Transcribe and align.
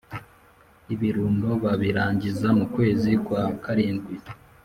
Ibirundo 0.93 1.49
babirangiza 1.63 2.47
mu 2.57 2.65
kwezi 2.73 3.11
Kwa 3.25 3.41
karindwi 3.63 4.15